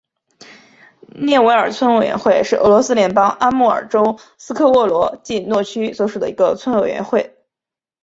[1.13, 7.37] 涅韦尔村委员会是俄罗斯联邦阿穆尔州斯科沃罗季诺区所属的一个村委员会。